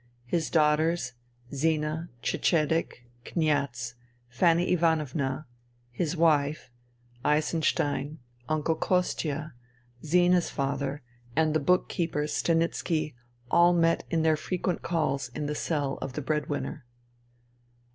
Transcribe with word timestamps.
His 0.25 0.49
daughters, 0.49 1.13
Zina, 1.53 2.09
Cecedek, 2.23 3.05
Kniaz, 3.23 3.93
Fanny 4.29 4.71
Ivanovna, 4.71 5.45
his 5.91 6.17
wife, 6.17 6.71
Eisenstein, 7.23 8.17
Uncle 8.49 8.73
Kostia, 8.75 9.53
Zina's 10.03 10.49
father, 10.49 11.03
and 11.35 11.53
the 11.53 11.59
book 11.59 11.87
keeper 11.87 12.23
Stanitski, 12.25 13.13
all 13.51 13.73
met 13.73 14.03
in 14.09 14.23
their 14.23 14.35
frequent 14.37 14.81
calls 14.81 15.29
in 15.35 15.45
the 15.45 15.53
cell 15.53 15.99
of 16.01 16.13
the 16.13 16.21
bread 16.23 16.47
winner. 16.49 16.83